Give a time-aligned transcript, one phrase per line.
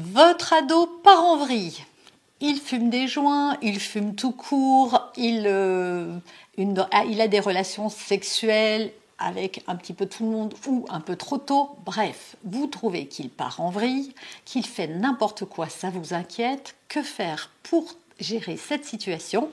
[0.00, 1.76] Votre ado part en vrille.
[2.40, 6.16] Il fume des joints, il fume tout court, il, euh,
[6.92, 11.00] ah, il a des relations sexuelles avec un petit peu tout le monde ou un
[11.00, 11.70] peu trop tôt.
[11.84, 14.14] Bref, vous trouvez qu'il part en vrille,
[14.44, 16.76] qu'il fait n'importe quoi, ça vous inquiète.
[16.86, 19.50] Que faire pour gérer cette situation?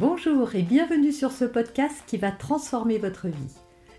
[0.00, 3.54] Bonjour et bienvenue sur ce podcast qui va transformer votre vie.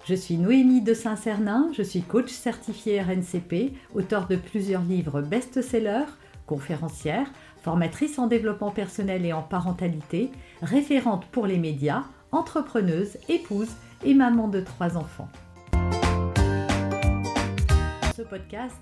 [0.10, 6.09] Je suis Noémie de Saint-Cernin, je suis coach certifié RNCP, auteur de plusieurs livres best-sellers,
[6.48, 7.31] conférencière,
[7.62, 10.31] formatrice en développement personnel et en parentalité,
[10.64, 13.70] référente pour les médias, entrepreneuse, épouse
[14.03, 15.30] et maman de trois enfants.
[18.17, 18.81] Ce podcast,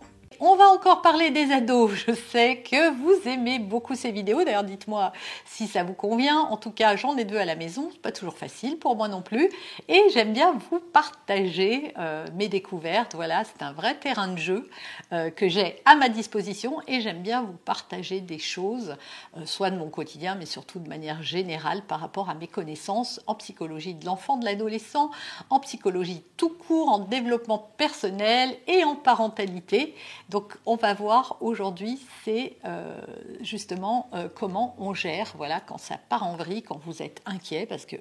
[0.43, 1.91] On va encore parler des ados.
[1.93, 4.43] Je sais que vous aimez beaucoup ces vidéos.
[4.43, 5.13] D'ailleurs, dites-moi
[5.45, 6.39] si ça vous convient.
[6.39, 7.89] En tout cas, j'en ai deux à la maison.
[7.91, 9.51] C'est pas toujours facile pour moi non plus.
[9.87, 13.13] Et j'aime bien vous partager euh, mes découvertes.
[13.13, 14.67] Voilà, c'est un vrai terrain de jeu
[15.13, 16.81] euh, que j'ai à ma disposition.
[16.87, 18.95] Et j'aime bien vous partager des choses,
[19.37, 23.21] euh, soit de mon quotidien, mais surtout de manière générale par rapport à mes connaissances
[23.27, 25.11] en psychologie de l'enfant, de l'adolescent,
[25.51, 29.93] en psychologie tout court, en développement personnel et en parentalité.
[30.31, 33.01] Donc on va voir aujourd'hui, c'est euh,
[33.41, 37.65] justement euh, comment on gère, voilà, quand ça part en vrille, quand vous êtes inquiet,
[37.65, 37.97] parce que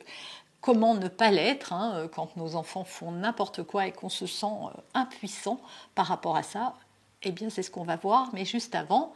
[0.60, 4.26] comment ne pas l'être hein, euh, quand nos enfants font n'importe quoi et qu'on se
[4.26, 4.46] sent
[4.94, 5.60] impuissant
[5.96, 6.76] par rapport à ça.
[7.24, 9.12] Eh bien, c'est ce qu'on va voir, mais juste avant,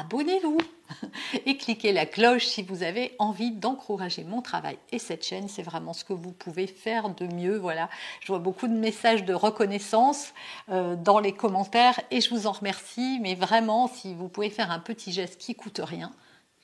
[0.00, 0.58] abonnez-vous
[1.46, 5.48] et cliquez la cloche si vous avez envie d'encourager mon travail et cette chaîne.
[5.48, 7.56] C'est vraiment ce que vous pouvez faire de mieux.
[7.56, 7.88] Voilà,
[8.20, 10.32] je vois beaucoup de messages de reconnaissance
[10.70, 13.18] euh, dans les commentaires et je vous en remercie.
[13.20, 16.12] Mais vraiment, si vous pouvez faire un petit geste qui coûte rien,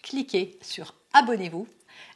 [0.02, 1.66] cliquez sur abonnez-vous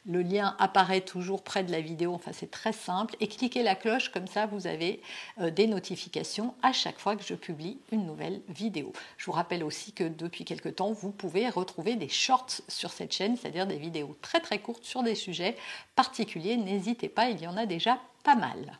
[0.05, 3.15] le lien apparaît toujours près de la vidéo, enfin c'est très simple.
[3.19, 5.01] Et cliquez la cloche, comme ça vous avez
[5.39, 8.93] euh, des notifications à chaque fois que je publie une nouvelle vidéo.
[9.17, 13.13] Je vous rappelle aussi que depuis quelque temps, vous pouvez retrouver des shorts sur cette
[13.13, 15.55] chaîne, c'est-à-dire des vidéos très très courtes sur des sujets
[15.95, 16.57] particuliers.
[16.57, 18.79] N'hésitez pas, il y en a déjà pas mal.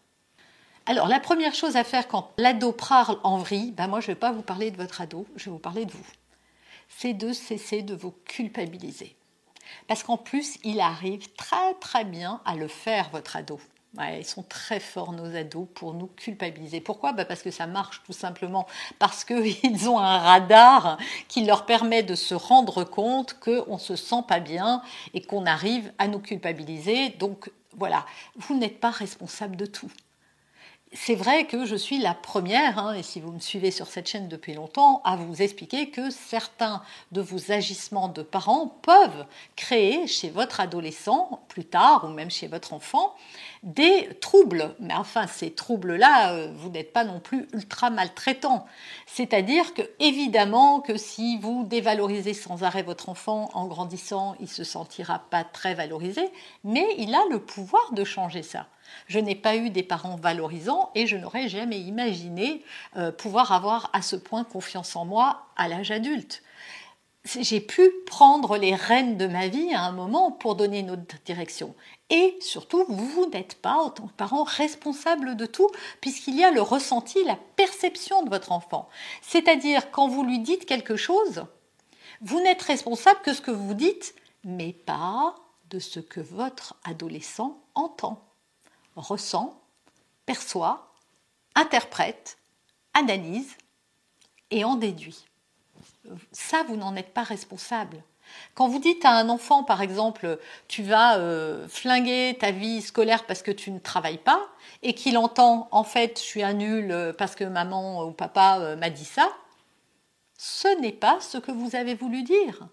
[0.86, 4.14] Alors, la première chose à faire quand l'ado parle en vrille, ben moi je ne
[4.14, 6.06] vais pas vous parler de votre ado, je vais vous parler de vous.
[6.90, 9.16] C'est de cesser de vous culpabiliser.
[9.88, 13.60] Parce qu'en plus, il arrive très très bien à le faire, votre ado.
[14.18, 16.82] ils sont très forts, nos ados, pour nous culpabiliser.
[16.82, 17.14] Pourquoi?
[17.14, 18.68] Bah, Parce que ça marche tout simplement.
[19.00, 20.98] Parce qu'ils ont un radar
[21.28, 24.82] qui leur permet de se rendre compte qu'on ne se sent pas bien
[25.14, 27.10] et qu'on arrive à nous culpabiliser.
[27.10, 28.06] Donc voilà,
[28.36, 29.92] vous n'êtes pas responsable de tout
[30.94, 34.08] c'est vrai que je suis la première, hein, et si vous me suivez sur cette
[34.08, 40.06] chaîne depuis longtemps, à vous expliquer que certains de vos agissements de parents peuvent créer
[40.08, 43.16] chez votre adolescent, plus tard, ou même chez votre enfant,
[43.64, 44.76] des troubles.
[44.80, 48.66] Mais enfin, ces troubles-là, euh, vous n'êtes pas non plus ultra maltraitant.
[49.08, 54.64] C'est-à-dire que, évidemment, que si vous dévalorisez sans arrêt votre enfant en grandissant, il se
[54.64, 56.30] sentira pas très valorisé,
[56.64, 58.68] mais il a le pouvoir de changer ça.
[59.08, 62.64] Je n'ai pas eu des parents valorisants et je n'aurais jamais imaginé
[62.98, 66.44] euh, pouvoir avoir à ce point confiance en moi à l'âge adulte.
[67.26, 71.16] J'ai pu prendre les rênes de ma vie à un moment pour donner une autre
[71.24, 71.74] direction.
[72.10, 75.70] Et surtout, vous n'êtes pas, en tant que parent, responsable de tout,
[76.02, 78.90] puisqu'il y a le ressenti, la perception de votre enfant.
[79.22, 81.46] C'est-à-dire, quand vous lui dites quelque chose,
[82.20, 85.36] vous n'êtes responsable que ce que vous dites, mais pas
[85.70, 88.22] de ce que votre adolescent entend
[88.96, 89.62] ressent,
[90.26, 90.94] perçoit,
[91.56, 92.38] interprète,
[92.94, 93.56] analyse
[94.52, 95.26] et en déduit.
[96.32, 98.04] Ça, vous n'en êtes pas responsable.
[98.56, 103.26] Quand vous dites à un enfant, par exemple, tu vas euh, flinguer ta vie scolaire
[103.26, 104.48] parce que tu ne travailles pas,
[104.82, 108.60] et qu'il entend, en fait, je suis un nul euh, parce que maman ou papa
[108.60, 109.30] euh, m'a dit ça,
[110.38, 112.68] ce n'est pas ce que vous avez voulu dire.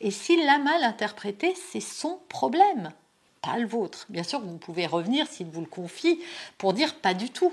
[0.00, 2.92] Et s'il l'a mal interprété, c'est son problème
[3.56, 4.06] le vôtre.
[4.08, 6.20] Bien sûr, vous pouvez revenir s'il vous le confie
[6.58, 7.52] pour dire pas du tout.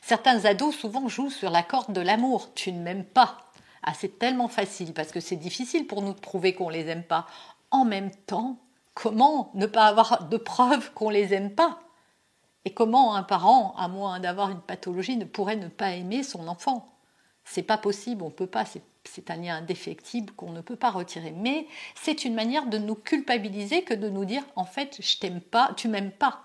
[0.00, 2.48] Certains ados souvent jouent sur la corde de l'amour.
[2.54, 3.38] Tu ne m'aimes pas.
[3.82, 7.02] Ah, c'est tellement facile parce que c'est difficile pour nous de prouver qu'on les aime
[7.04, 7.26] pas.
[7.70, 8.56] En même temps,
[8.94, 11.80] comment ne pas avoir de preuves qu'on les aime pas?
[12.64, 16.48] Et comment un parent, à moins d'avoir une pathologie, ne pourrait ne pas aimer son
[16.48, 16.93] enfant?
[17.44, 18.64] C'est pas possible, on peut pas,
[19.04, 21.32] c'est un lien indéfectible qu'on ne peut pas retirer.
[21.32, 25.40] Mais c'est une manière de nous culpabiliser que de nous dire en fait je t'aime
[25.40, 26.42] pas, tu m'aimes pas.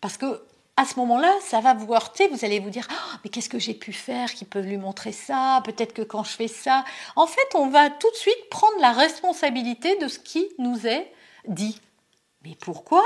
[0.00, 0.42] Parce que
[0.76, 3.60] à ce moment-là, ça va vous heurter, vous allez vous dire oh, mais qu'est-ce que
[3.60, 5.62] j'ai pu faire qui peut lui montrer ça?
[5.64, 6.84] Peut-être que quand je fais ça,
[7.14, 11.12] en fait, on va tout de suite prendre la responsabilité de ce qui nous est
[11.46, 11.80] dit.
[12.42, 13.04] Mais pourquoi?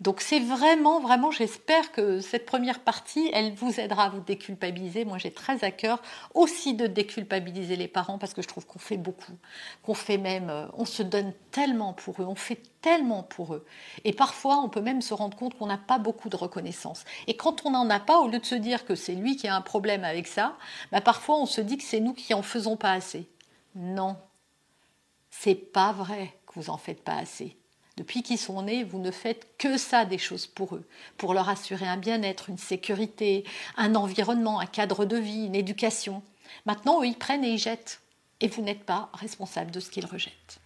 [0.00, 5.04] Donc c'est vraiment, vraiment, j'espère que cette première partie, elle vous aidera à vous déculpabiliser.
[5.04, 6.02] Moi, j'ai très à cœur
[6.34, 9.38] aussi de déculpabiliser les parents parce que je trouve qu'on fait beaucoup,
[9.84, 13.64] qu'on fait même, euh, on se donne tellement pour eux, on fait tellement pour eux.
[14.04, 17.04] Et parfois, on peut même se rendre compte qu'on n'a pas beaucoup de reconnaissance.
[17.28, 19.46] Et quand on n'en a pas, au lieu de se dire que c'est lui qui
[19.46, 20.56] a un problème avec ça,
[20.90, 23.28] bah parfois on se dit que c'est nous qui en faisons pas assez.
[23.76, 24.16] Non,
[25.30, 27.56] c'est pas vrai que vous en faites pas assez.
[27.96, 30.84] Depuis qu'ils sont nés, vous ne faites que ça des choses pour eux,
[31.16, 33.44] pour leur assurer un bien-être, une sécurité,
[33.76, 36.22] un environnement, un cadre de vie, une éducation.
[36.66, 38.00] Maintenant, eux, ils prennent et ils jettent.
[38.40, 40.58] Et vous n'êtes pas responsable de ce qu'ils rejettent.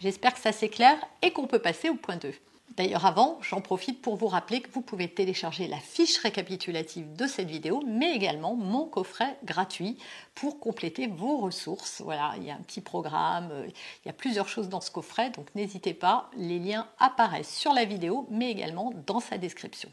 [0.00, 2.32] J'espère que ça c'est clair et qu'on peut passer au point 2.
[2.76, 7.26] D'ailleurs, avant, j'en profite pour vous rappeler que vous pouvez télécharger la fiche récapitulative de
[7.26, 9.98] cette vidéo, mais également mon coffret gratuit
[10.34, 12.00] pour compléter vos ressources.
[12.02, 14.90] Voilà, il y a un petit programme, euh, il y a plusieurs choses dans ce
[14.90, 19.90] coffret, donc n'hésitez pas, les liens apparaissent sur la vidéo, mais également dans sa description.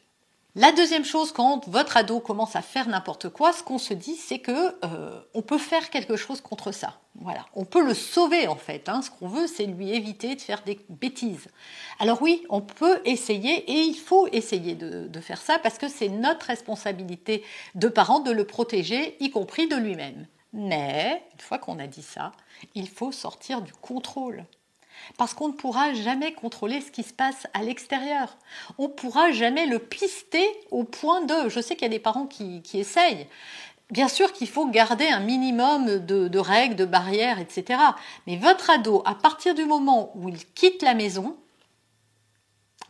[0.57, 4.16] La deuxième chose, quand votre ado commence à faire n'importe quoi, ce qu'on se dit,
[4.16, 6.98] c'est que euh, on peut faire quelque chose contre ça.
[7.16, 8.88] Voilà, on peut le sauver en fait.
[8.88, 9.02] Hein.
[9.02, 11.50] Ce qu'on veut, c'est lui éviter de faire des bêtises.
[12.00, 15.90] Alors oui, on peut essayer et il faut essayer de, de faire ça parce que
[15.90, 17.44] c'est notre responsabilité
[17.75, 20.25] de parents de le protéger, y compris de lui-même.
[20.54, 22.31] Mais une fois qu'on a dit ça,
[22.75, 24.46] il faut sortir du contrôle
[25.18, 28.38] parce qu'on ne pourra jamais contrôler ce qui se passe à l'extérieur.
[28.77, 31.50] On ne pourra jamais le pister au point de...
[31.50, 33.27] Je sais qu'il y a des parents qui, essayent.
[33.92, 37.80] Bien sûr qu'il faut garder un minimum de, de, règles, de barrières, etc.
[38.27, 41.38] Mais votre ado, à partir du moment où il quitte la maison,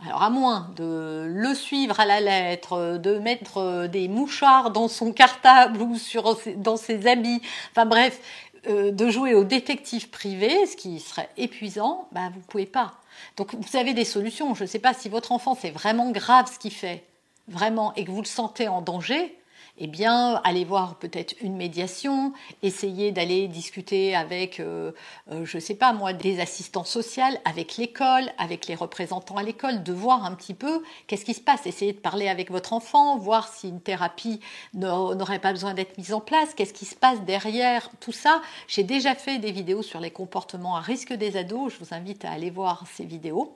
[0.04, 5.14] alors à moins de le suivre à la lettre, de mettre des mouchards dans son
[5.14, 7.42] cartable ou sur, dans ses habits,
[7.72, 8.20] enfin bref,
[8.68, 12.96] euh, de jouer au détective privé, ce qui serait épuisant, bah, vous ne pouvez pas.
[13.38, 14.54] Donc vous avez des solutions.
[14.56, 17.04] Je ne sais pas si votre enfant c'est vraiment grave ce qu'il fait,
[17.48, 19.38] vraiment, et que vous le sentez en danger,
[19.78, 22.32] eh bien, allez voir peut-être une médiation,
[22.64, 24.94] essayez d'aller discuter avec, euh,
[25.32, 29.44] euh, je ne sais pas moi, des assistants sociaux, avec l'école, avec les représentants à
[29.44, 31.66] l'école, de voir un petit peu qu'est-ce qui se passe.
[31.66, 34.40] Essayez de parler avec votre enfant, voir si une thérapie
[34.74, 38.42] n'aurait pas besoin d'être mise en place, qu'est-ce qui se passe derrière tout ça.
[38.68, 42.24] J'ai déjà fait des vidéos sur les comportements à risque des ados, je vous invite
[42.26, 43.56] à aller voir ces vidéos.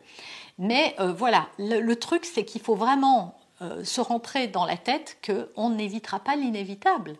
[0.58, 5.18] Mais euh, voilà, le truc, c'est qu'il faut vraiment euh, se rentrer dans la tête
[5.26, 7.16] qu'on n'évitera pas l'inévitable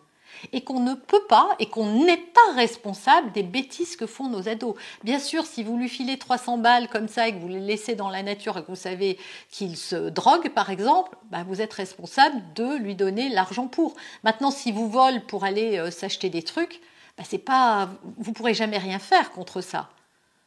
[0.54, 4.48] et qu'on ne peut pas et qu'on n'est pas responsable des bêtises que font nos
[4.48, 4.76] ados.
[5.04, 7.96] Bien sûr, si vous lui filez 300 balles comme ça et que vous les laissez
[7.96, 9.18] dans la nature et que vous savez
[9.50, 13.96] qu'il se drogue, par exemple, bah, vous êtes responsable de lui donner l'argent pour.
[14.24, 16.82] Maintenant, si vous volez pour aller euh, s'acheter des trucs,
[17.18, 19.90] bah, c'est pas, vous pourrez jamais rien faire contre ça.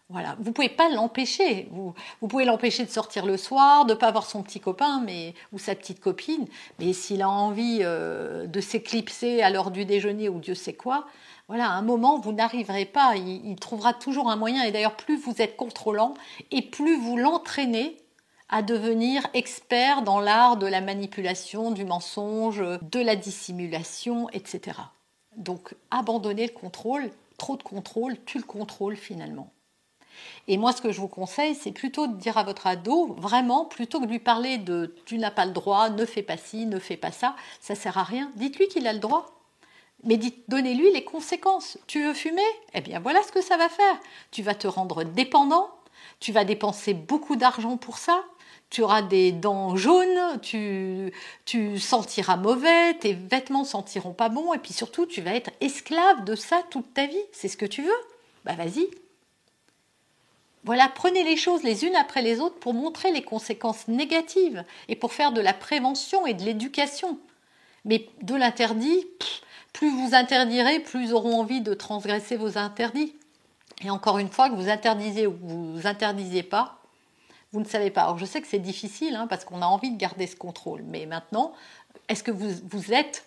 [0.09, 1.69] Voilà, vous pouvez pas l'empêcher.
[1.71, 1.95] Vous,
[2.29, 5.75] pouvez l'empêcher de sortir le soir, de pas voir son petit copain, mais ou sa
[5.75, 6.47] petite copine.
[6.79, 11.07] Mais s'il a envie euh, de s'éclipser à l'heure du déjeuner ou Dieu sait quoi,
[11.49, 13.15] voilà, à un moment vous n'arriverez pas.
[13.17, 14.65] Il, il, trouvera toujours un moyen.
[14.65, 16.13] Et d'ailleurs, plus vous êtes contrôlant
[16.51, 17.97] et plus vous l'entraînez
[18.51, 24.79] à devenir expert dans l'art de la manipulation, du mensonge, de la dissimulation, etc.
[25.39, 27.11] Donc, abandonner le contrôle.
[27.39, 29.51] Trop de contrôle, tu le contrôles finalement.
[30.48, 33.64] Et moi, ce que je vous conseille, c'est plutôt de dire à votre ado, vraiment,
[33.64, 36.67] plutôt que de lui parler de tu n'as pas le droit, ne fais pas ci,
[36.67, 38.31] ne fais pas ça, ça sert à rien.
[38.36, 39.26] Dites-lui qu'il a le droit.
[40.05, 41.79] Mais donnez-lui les conséquences.
[41.86, 42.43] Tu veux fumer?
[42.74, 44.00] Eh bien, voilà ce que ça va faire.
[44.32, 45.70] Tu vas te rendre dépendant,
[46.19, 48.24] tu vas dépenser beaucoup d'argent pour ça,
[48.72, 51.12] tu auras des dents jaunes, tu,
[51.44, 56.24] tu sentiras mauvais, tes vêtements sentiront pas bon, et puis surtout, tu vas être esclave
[56.24, 57.22] de ça toute ta vie.
[57.32, 57.91] C'est ce que tu veux
[58.44, 58.88] Bah vas-y,
[60.65, 64.95] voilà, prenez les choses les unes après les autres pour montrer les conséquences négatives et
[64.95, 67.19] pour faire de la prévention et de l'éducation.
[67.85, 69.05] Mais de l'interdit,
[69.73, 73.15] plus vous interdirez, plus ils auront envie de transgresser vos interdits.
[73.85, 76.79] Et encore une fois, que vous interdisez ou que vous interdisiez pas,
[77.51, 78.03] vous ne savez pas.
[78.03, 80.83] Alors je sais que c'est difficile hein, parce qu'on a envie de garder ce contrôle.
[80.83, 81.53] Mais maintenant,
[82.09, 83.27] est-ce que vous, vous êtes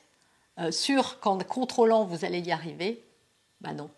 [0.59, 3.03] euh, sûr qu'en contrôlant, vous allez y arriver?
[3.59, 3.89] Ben non.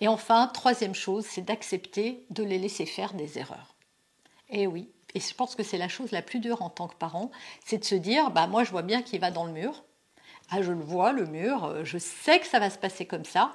[0.00, 3.74] Et enfin, troisième chose, c'est d'accepter de les laisser faire des erreurs.
[4.50, 6.88] Et eh oui, et je pense que c'est la chose la plus dure en tant
[6.88, 7.30] que parent,
[7.64, 9.84] c'est de se dire, bah moi je vois bien qu'il va dans le mur,
[10.50, 13.24] ah je le vois le mur, euh, je sais que ça va se passer comme
[13.24, 13.52] ça,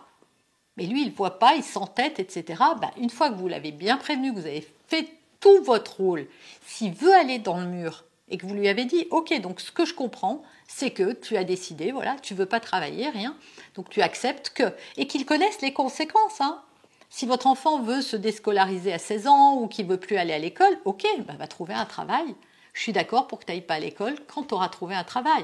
[0.75, 2.61] mais lui il voit pas, il s'entête, etc.
[2.81, 5.07] Bah, une fois que vous l'avez bien prévenu, que vous avez fait
[5.39, 6.27] tout votre rôle,
[6.65, 9.71] s'il veut aller dans le mur, et que vous lui avez dit, ok, donc ce
[9.71, 13.35] que je comprends, c'est que tu as décidé, voilà, tu veux pas travailler, rien,
[13.75, 16.39] donc tu acceptes que, et qu'il connaisse les conséquences.
[16.39, 16.61] Hein.
[17.09, 20.39] Si votre enfant veut se déscolariser à 16 ans ou qu'il veut plus aller à
[20.39, 22.33] l'école, ok, bah, va trouver un travail.
[22.73, 25.03] Je suis d'accord pour que tu n'ailles pas à l'école quand tu auras trouvé un
[25.03, 25.43] travail.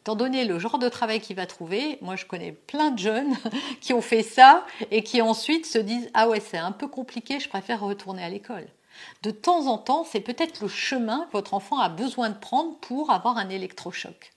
[0.00, 3.36] Étant donné le genre de travail qu'il va trouver, moi je connais plein de jeunes
[3.82, 7.38] qui ont fait ça et qui ensuite se disent Ah ouais, c'est un peu compliqué,
[7.38, 8.66] je préfère retourner à l'école.
[9.22, 12.76] De temps en temps, c'est peut-être le chemin que votre enfant a besoin de prendre
[12.78, 14.32] pour avoir un électrochoc.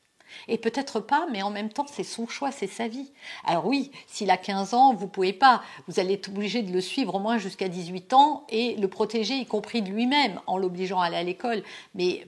[0.48, 3.12] Et peut-être pas, mais en même temps, c'est son choix, c'est sa vie.
[3.46, 5.62] Alors oui, s'il a 15 ans, vous pouvez pas.
[5.88, 9.36] Vous allez être obligé de le suivre au moins jusqu'à 18 ans et le protéger,
[9.36, 11.64] y compris de lui-même, en l'obligeant à aller à l'école.
[11.96, 12.26] Mais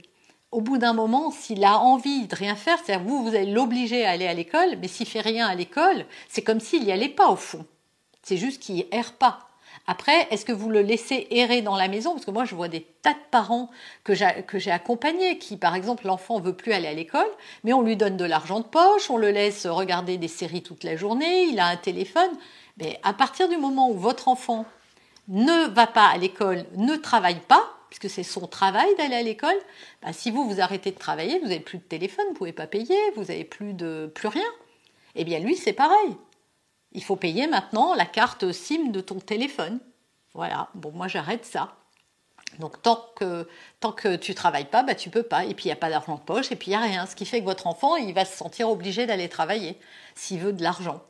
[0.55, 4.05] au bout d'un moment, s'il a envie de rien faire, c'est-à-dire vous, vous allez l'obliger
[4.05, 7.09] à aller à l'école, mais s'il fait rien à l'école, c'est comme s'il n'y allait
[7.09, 7.65] pas au fond.
[8.23, 9.49] C'est juste qu'il erre pas.
[9.85, 12.13] Après, est-ce que vous le laissez errer dans la maison?
[12.13, 13.69] Parce que moi, je vois des tas de parents
[14.05, 17.27] que j'ai accompagnés qui, par exemple, l'enfant veut plus aller à l'école,
[17.65, 20.85] mais on lui donne de l'argent de poche, on le laisse regarder des séries toute
[20.85, 22.31] la journée, il a un téléphone.
[22.77, 24.65] Mais à partir du moment où votre enfant
[25.27, 29.57] ne va pas à l'école, ne travaille pas, puisque c'est son travail d'aller à l'école,
[30.01, 32.53] bah, si vous vous arrêtez de travailler, vous n'avez plus de téléphone, vous ne pouvez
[32.53, 34.47] pas payer, vous n'avez plus de plus rien.
[35.15, 36.17] Eh bien lui, c'est pareil.
[36.91, 39.79] Il faut payer maintenant la carte SIM de ton téléphone.
[40.33, 40.69] Voilà.
[40.75, 41.75] Bon, moi j'arrête ça.
[42.59, 43.47] Donc tant que
[43.79, 45.45] tant que tu travailles pas, bah tu peux pas.
[45.45, 47.05] Et puis il n'y a pas d'argent de poche, et puis il n'y a rien.
[47.05, 49.77] Ce qui fait que votre enfant, il va se sentir obligé d'aller travailler
[50.15, 51.01] s'il veut de l'argent.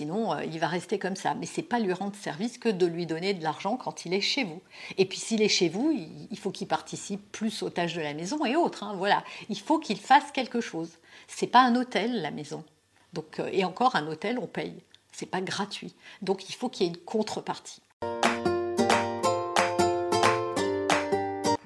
[0.00, 1.34] Sinon, euh, il va rester comme ça.
[1.34, 4.22] Mais c'est pas lui rendre service que de lui donner de l'argent quand il est
[4.22, 4.62] chez vous.
[4.96, 5.92] Et puis s'il est chez vous,
[6.30, 8.82] il, faut qu'il participe plus aux tâches de la maison et autres.
[8.82, 8.94] Hein.
[8.96, 10.92] voilà, il faut qu'il fasse quelque chose.
[11.28, 12.64] C'est pas un hôtel la maison.
[13.12, 14.72] Donc euh, et encore un hôtel, on paye.
[15.12, 15.94] C'est pas gratuit.
[16.22, 17.82] Donc il faut qu'il y ait une contrepartie.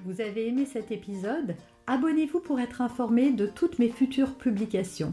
[0.05, 1.55] Vous avez aimé cet épisode?
[1.87, 5.13] Abonnez-vous pour être informé de toutes mes futures publications.